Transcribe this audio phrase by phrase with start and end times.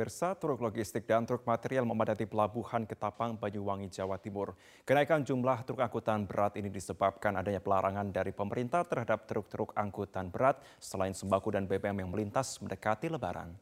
[0.00, 4.56] Bersa, truk logistik dan truk material memadati pelabuhan Ketapang, Banyuwangi, Jawa Timur.
[4.88, 10.56] Kenaikan jumlah truk angkutan berat ini disebabkan adanya pelarangan dari pemerintah terhadap truk-truk angkutan berat
[10.80, 13.52] selain sembako dan BBM yang melintas mendekati lebaran.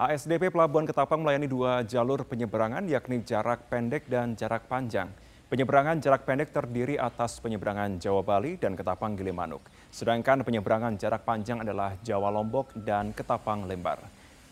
[0.00, 5.12] ASDP Pelabuhan Ketapang melayani dua jalur penyeberangan yakni jarak pendek dan jarak panjang.
[5.50, 9.66] Penyeberangan jarak pendek terdiri atas penyeberangan Jawa Bali dan Ketapang Gilimanuk.
[9.90, 13.98] Sedangkan penyeberangan jarak panjang adalah Jawa Lombok dan Ketapang Lembar.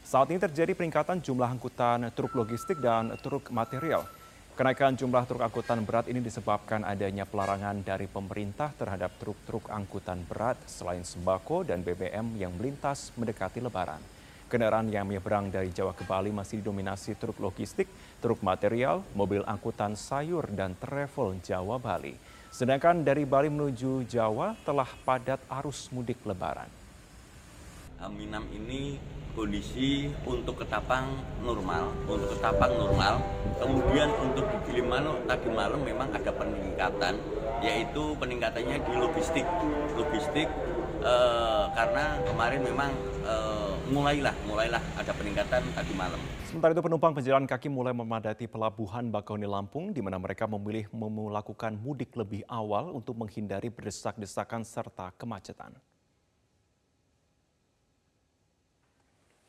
[0.03, 4.11] Saat ini terjadi peningkatan jumlah angkutan truk logistik dan truk material.
[4.59, 10.59] Kenaikan jumlah truk angkutan berat ini disebabkan adanya pelarangan dari pemerintah terhadap truk-truk angkutan berat
[10.67, 14.18] selain sembako dan BBM yang melintas mendekati lebaran.
[14.49, 17.85] Kendaraan yang menyeberang dari Jawa ke Bali masih didominasi truk logistik,
[18.25, 22.17] truk material, mobil angkutan sayur, dan travel Jawa Bali.
[22.49, 26.73] Sedangkan dari Bali menuju Jawa telah padat arus mudik lebaran.
[28.09, 28.97] Minam ini
[29.37, 31.13] kondisi untuk ketapang
[31.45, 33.21] normal, untuk ketapang normal.
[33.61, 37.21] Kemudian untuk di Gilimanuk tadi malam memang ada peningkatan,
[37.61, 39.45] yaitu peningkatannya di logistik.
[39.93, 40.49] Logistik
[41.05, 42.91] eh, karena kemarin memang
[43.29, 43.58] eh,
[43.89, 46.21] mulailah mulailah ada peningkatan tadi malam.
[46.45, 51.77] Sementara itu penumpang pejalan kaki mulai memadati pelabuhan Bakauheni Lampung di mana mereka memilih melakukan
[51.77, 55.73] mudik lebih awal untuk menghindari berdesak-desakan serta kemacetan.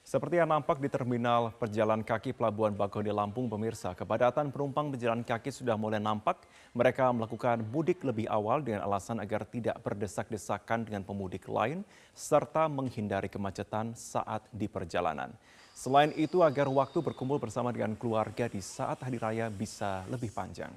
[0.10, 5.54] Seperti yang nampak di terminal perjalan kaki Pelabuhan Bakauheni Lampung, pemirsa, kepadatan penumpang pejalan kaki
[5.54, 6.50] sudah mulai nampak.
[6.74, 11.86] Mereka melakukan mudik lebih awal dengan alasan agar tidak berdesak-desakan dengan pemudik lain,
[12.18, 15.30] serta menghindari kemacetan saat di perjalanan.
[15.78, 20.74] Selain itu, agar waktu berkumpul bersama dengan keluarga di saat hari raya bisa lebih panjang.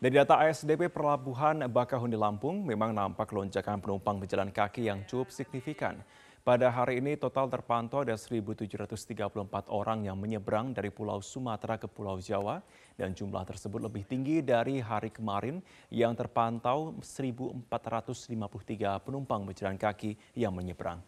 [0.00, 6.00] Dari data ASDP Pelabuhan Bakauheni Lampung, memang nampak lonjakan penumpang pejalan kaki yang cukup signifikan.
[6.42, 8.66] Pada hari ini total terpantau ada 1.734
[9.70, 12.58] orang yang menyeberang dari Pulau Sumatera ke Pulau Jawa
[12.98, 17.70] dan jumlah tersebut lebih tinggi dari hari kemarin yang terpantau 1.453
[19.06, 20.98] penumpang berjalan kaki yang menyeberang.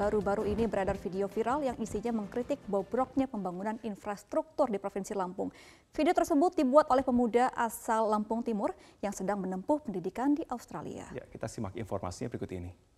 [0.00, 5.52] Baru-baru ini beredar video viral yang isinya mengkritik bobroknya pembangunan infrastruktur di Provinsi Lampung.
[5.92, 8.72] Video tersebut dibuat oleh pemuda asal Lampung Timur
[9.04, 11.04] yang sedang menempuh pendidikan di Australia.
[11.12, 12.93] Ya, kita simak informasinya berikut ini.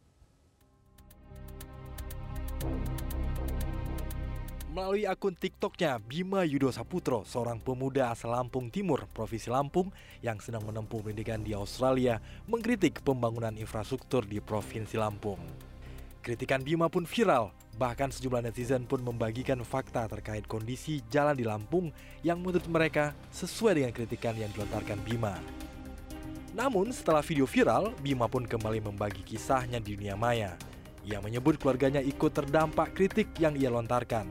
[4.77, 9.89] Melalui akun TikToknya, Bima Yudo Saputro, seorang pemuda asal Lampung Timur, Provinsi Lampung,
[10.21, 15.41] yang sedang menempuh pendidikan di Australia, mengkritik pembangunan infrastruktur di Provinsi Lampung.
[16.21, 21.89] Kritikan Bima pun viral, bahkan sejumlah netizen pun membagikan fakta terkait kondisi jalan di Lampung
[22.21, 25.41] yang menurut mereka sesuai dengan kritikan yang dilontarkan Bima.
[26.53, 30.53] Namun setelah video viral, Bima pun kembali membagi kisahnya di dunia maya.
[31.07, 34.27] Ia menyebut keluarganya ikut terdampak kritik yang ia lontarkan.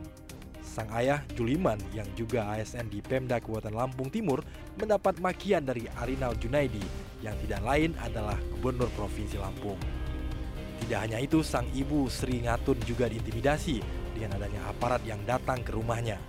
[0.59, 4.43] Sang ayah Juliman yang juga ASN di Pemda Kabupaten Lampung Timur
[4.75, 6.83] mendapat makian dari Arinal Junaidi
[7.23, 9.79] yang tidak lain adalah Gubernur Provinsi Lampung.
[10.83, 13.79] Tidak hanya itu, sang ibu Sri Ngatun juga diintimidasi
[14.11, 16.19] dengan adanya aparat yang datang ke rumahnya.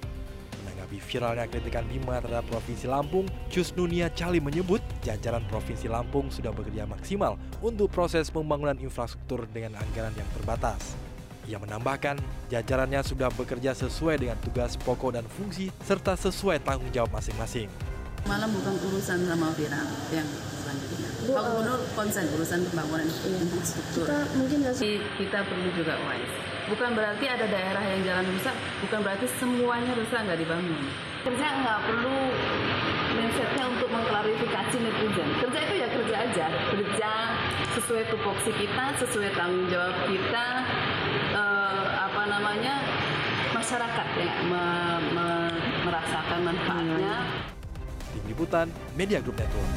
[0.87, 6.87] Menanggapi viralnya kritikan Bima terhadap Provinsi Lampung, Cusnunia Cali menyebut jajaran Provinsi Lampung sudah bekerja
[6.87, 10.95] maksimal untuk proses pembangunan infrastruktur dengan anggaran yang terbatas.
[11.51, 12.23] Ia menambahkan,
[12.55, 17.67] jajarannya sudah bekerja sesuai dengan tugas pokok dan fungsi serta sesuai tanggung jawab masing-masing.
[18.31, 19.83] Malam bukan urusan sama Vira
[20.15, 20.27] yang
[20.63, 20.86] selanjutnya.
[21.27, 23.39] Pak Gubernur konsen urusan pembangunan iya.
[23.43, 24.07] infrastruktur.
[24.07, 24.59] Kita mungkin
[25.19, 26.37] kita perlu juga wise.
[26.67, 30.83] Bukan berarti ada daerah yang jalan rusak, bukan berarti semuanya rusak nggak dibangun.
[31.23, 32.19] Kerja nggak perlu
[33.15, 35.29] mindsetnya untuk mengklarifikasi netizen.
[35.47, 37.13] Kerja itu ya kerja aja, kerja
[37.79, 40.47] sesuai tupoksi kita, sesuai tanggung jawab kita,
[41.35, 42.75] eh, apa namanya
[43.55, 44.65] masyarakat ya me,
[45.15, 45.29] me,
[45.87, 47.17] merasakan manfaatnya.
[48.11, 48.67] Tim Liputan
[48.99, 49.71] Media Group Network.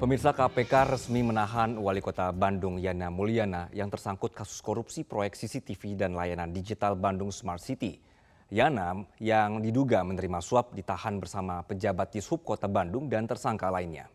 [0.00, 5.92] Pemirsa KPK resmi menahan Wali Kota Bandung Yana Mulyana yang tersangkut kasus korupsi proyek CCTV
[5.92, 8.00] dan layanan digital Bandung Smart City.
[8.48, 14.08] Yana yang diduga menerima suap ditahan bersama pejabat Dishub Kota Bandung dan tersangka lainnya.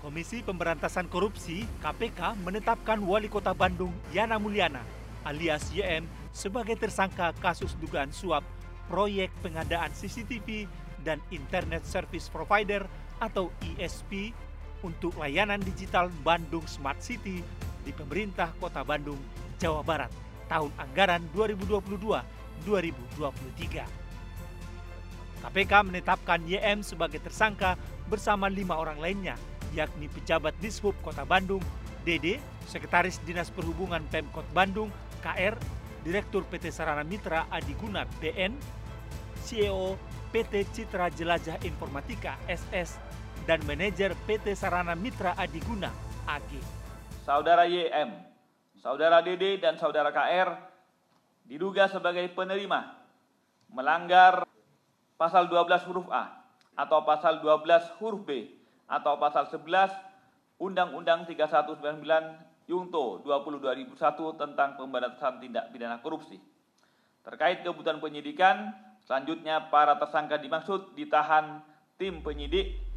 [0.00, 4.80] Komisi Pemberantasan Korupsi KPK menetapkan Wali Kota Bandung Yana Mulyana
[5.20, 8.40] alias YM sebagai tersangka kasus dugaan suap
[8.88, 10.64] proyek pengadaan CCTV
[11.04, 12.88] dan Internet Service Provider
[13.22, 14.34] atau ISP
[14.82, 17.38] untuk layanan digital Bandung Smart City
[17.86, 19.22] di pemerintah Kota Bandung,
[19.62, 20.10] Jawa Barat
[20.50, 21.22] tahun anggaran
[22.66, 23.86] 2022-2023.
[25.42, 27.78] KPK menetapkan YM sebagai tersangka
[28.10, 29.38] bersama lima orang lainnya
[29.72, 31.64] yakni pejabat Dishub Kota Bandung,
[32.04, 32.38] Dede,
[32.68, 34.92] Sekretaris Dinas Perhubungan Pemkot Bandung,
[35.24, 35.56] KR,
[36.04, 38.52] Direktur PT Sarana Mitra Adiguna BN,
[39.42, 39.96] CEO
[40.30, 43.00] PT Citra Jelajah Informatika SS,
[43.42, 45.90] dan manajer PT Sarana Mitra Adiguna
[46.26, 46.50] AG.
[47.26, 48.10] Saudara YM,
[48.78, 50.54] Saudara DD, dan Saudara KR
[51.46, 52.98] diduga sebagai penerima
[53.70, 54.46] melanggar
[55.18, 56.42] pasal 12 huruf A
[56.78, 58.50] atau pasal 12 huruf B
[58.86, 59.90] atau pasal 11
[60.62, 63.58] Undang-Undang 3199 Yungto 20
[63.98, 63.98] 2001
[64.38, 66.38] tentang pemberantasan tindak pidana korupsi.
[67.26, 68.70] Terkait kebutuhan penyidikan,
[69.02, 71.58] selanjutnya para tersangka dimaksud ditahan
[71.98, 72.91] tim penyidik.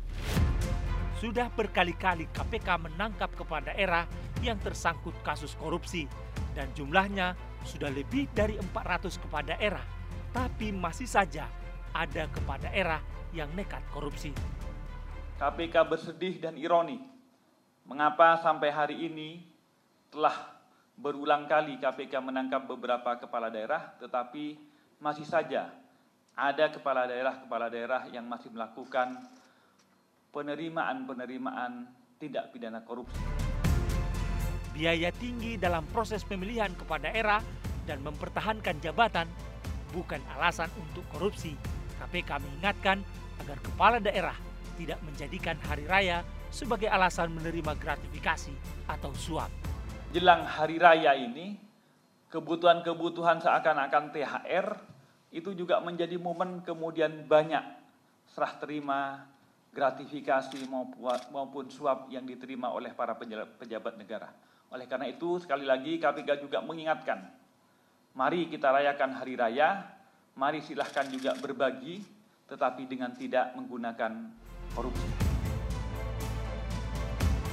[1.26, 4.06] Sudah berkali-kali KPK menangkap kepala daerah
[4.46, 6.06] yang tersangkut kasus korupsi
[6.54, 7.34] dan jumlahnya
[7.66, 9.82] sudah lebih dari 400 kepala daerah.
[10.30, 11.50] Tapi masih saja
[11.98, 13.02] ada kepala daerah
[13.34, 14.38] yang nekat korupsi.
[15.42, 17.02] KPK bersedih dan ironi.
[17.90, 19.50] Mengapa sampai hari ini
[20.14, 20.62] telah
[20.94, 24.62] berulang kali KPK menangkap beberapa kepala daerah, tetapi
[25.02, 25.74] masih saja
[26.38, 29.26] ada kepala daerah-kepala daerah yang masih melakukan
[30.36, 31.88] penerimaan-penerimaan
[32.20, 33.16] tindak pidana korupsi.
[34.76, 37.40] Biaya tinggi dalam proses pemilihan kepala daerah
[37.88, 39.32] dan mempertahankan jabatan
[39.96, 41.56] bukan alasan untuk korupsi.
[41.96, 43.00] KPK mengingatkan
[43.40, 44.36] agar kepala daerah
[44.76, 48.52] tidak menjadikan hari raya sebagai alasan menerima gratifikasi
[48.92, 49.48] atau suap.
[50.12, 51.56] Jelang hari raya ini,
[52.28, 54.68] kebutuhan-kebutuhan seakan-akan THR
[55.32, 57.64] itu juga menjadi momen kemudian banyak
[58.36, 59.24] serah terima,
[59.76, 60.72] gratifikasi
[61.36, 63.12] maupun suap yang diterima oleh para
[63.60, 64.32] pejabat negara.
[64.72, 67.20] Oleh karena itu, sekali lagi KPK juga mengingatkan,
[68.16, 69.84] mari kita rayakan hari raya,
[70.40, 72.00] mari silahkan juga berbagi,
[72.48, 74.32] tetapi dengan tidak menggunakan
[74.72, 75.12] korupsi.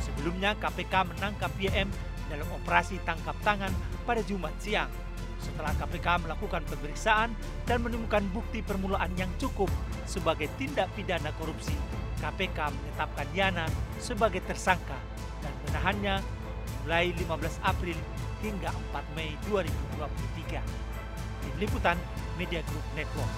[0.06, 1.90] Sebelumnya KPK menangkap YM
[2.30, 3.74] dalam operasi tangkap tangan
[4.06, 4.88] pada Jumat siang.
[5.42, 7.34] Setelah KPK melakukan pemeriksaan
[7.66, 9.66] dan menemukan bukti permulaan yang cukup
[10.06, 11.74] sebagai tindak pidana korupsi,
[12.22, 13.66] KPK menetapkan Yana
[13.98, 14.94] sebagai tersangka
[15.42, 16.14] dan menahannya
[16.86, 17.26] mulai 15
[17.66, 17.98] April
[18.38, 20.62] hingga 4 Mei 2023.
[21.42, 21.98] Tim Liputan
[22.38, 23.32] Media Group Network.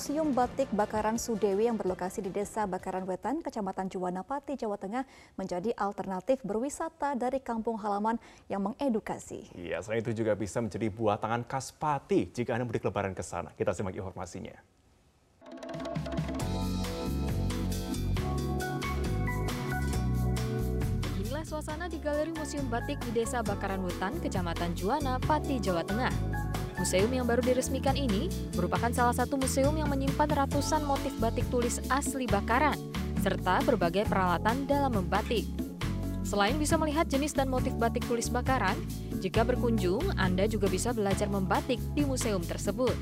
[0.00, 5.04] Museum Batik Bakaran Sudewi yang berlokasi di Desa Bakaran Wetan, Kecamatan Juwana Pati, Jawa Tengah
[5.36, 8.16] menjadi alternatif berwisata dari kampung halaman
[8.48, 9.52] yang mengedukasi.
[9.52, 13.20] Iya, selain itu juga bisa menjadi buah tangan khas Pati jika Anda mudik lebaran ke
[13.20, 13.52] sana.
[13.52, 14.56] Kita simak informasinya.
[21.50, 26.14] Suasana di Galeri Museum Batik di Desa Bakaran Wetan, Kecamatan Juwana, Pati, Jawa Tengah.
[26.78, 31.82] Museum yang baru diresmikan ini merupakan salah satu museum yang menyimpan ratusan motif batik tulis
[31.90, 32.78] asli Bakaran,
[33.18, 35.42] serta berbagai peralatan dalam membatik.
[36.22, 38.78] Selain bisa melihat jenis dan motif batik tulis Bakaran,
[39.18, 42.94] jika berkunjung, Anda juga bisa belajar membatik di museum tersebut.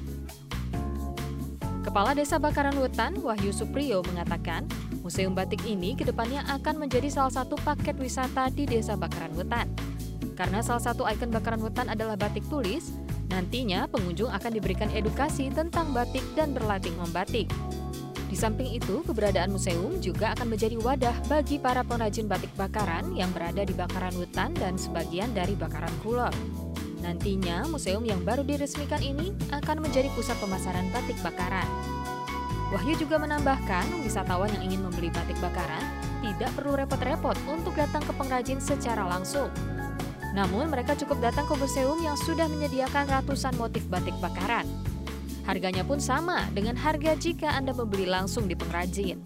[1.84, 4.64] Kepala Desa Bakaran Wetan, Wahyu Supriyo, mengatakan
[5.08, 9.72] museum batik ini ke depannya akan menjadi salah satu paket wisata di Desa Bakaran Wetan.
[10.36, 12.92] Karena salah satu ikon Bakaran Wetan adalah batik tulis,
[13.28, 17.48] Nantinya pengunjung akan diberikan edukasi tentang batik dan berlatih membatik.
[18.28, 23.32] Di samping itu, keberadaan museum juga akan menjadi wadah bagi para pengrajin batik bakaran yang
[23.32, 26.32] berada di bakaran hutan dan sebagian dari bakaran kulon.
[27.00, 31.97] Nantinya, museum yang baru diresmikan ini akan menjadi pusat pemasaran batik bakaran.
[32.68, 35.80] Wahyu juga menambahkan, wisatawan yang ingin membeli batik bakaran
[36.20, 39.48] tidak perlu repot-repot untuk datang ke pengrajin secara langsung,
[40.36, 44.68] namun mereka cukup datang ke museum yang sudah menyediakan ratusan motif batik bakaran.
[45.48, 49.16] Harganya pun sama dengan harga jika Anda membeli langsung di pengrajin.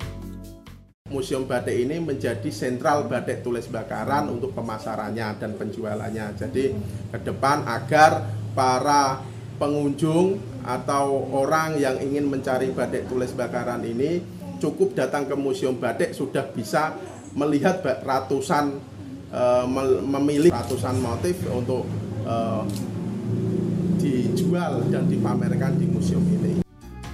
[1.10, 6.38] Museum Batik ini menjadi sentral batik tulis bakaran untuk pemasarannya dan penjualannya.
[6.38, 6.72] Jadi
[7.10, 9.20] ke depan agar para
[9.60, 14.22] pengunjung atau orang yang ingin mencari batik tulis bakaran ini
[14.62, 16.94] cukup datang ke Museum Batik sudah bisa
[17.34, 18.78] melihat ratusan
[19.34, 19.66] uh,
[20.06, 21.82] memilih ratusan motif untuk
[22.28, 22.62] uh,
[23.98, 26.62] dijual dan dipamerkan di museum ini.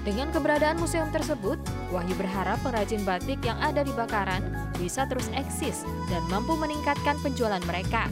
[0.02, 1.60] Dengan keberadaan museum tersebut,
[1.92, 4.40] Wahyu berharap pengrajin batik yang ada di Bakaran
[4.80, 8.08] bisa terus eksis dan mampu meningkatkan penjualan mereka.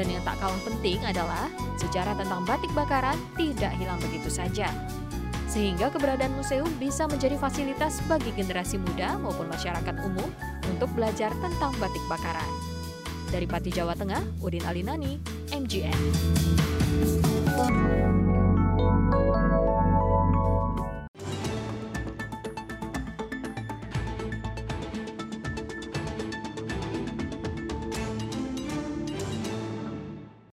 [0.00, 4.72] Dan yang tak kalah penting adalah sejarah tentang batik Bakaran tidak hilang begitu saja.
[5.44, 10.32] Sehingga keberadaan museum bisa menjadi fasilitas bagi generasi muda maupun masyarakat umum
[10.72, 12.48] untuk belajar tentang batik Bakaran.
[13.28, 15.20] Dari Pati Jawa Tengah, Udin Alinani,
[15.52, 16.00] MGN.